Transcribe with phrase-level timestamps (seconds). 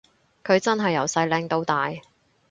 [0.43, 1.91] 佢真係由細靚到大